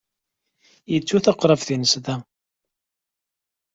Yettu-d 0.93 1.25
aqrab-nnes 1.31 1.93
da. 2.05 2.15